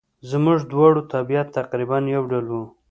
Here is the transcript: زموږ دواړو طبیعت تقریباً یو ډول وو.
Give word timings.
زموږ 0.29 0.59
دواړو 0.71 1.01
طبیعت 1.13 1.47
تقریباً 1.57 1.97
یو 2.15 2.23
ډول 2.31 2.45
وو. 2.49 2.63